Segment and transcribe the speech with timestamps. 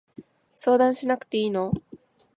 [0.55, 1.71] 相談しなくていいの？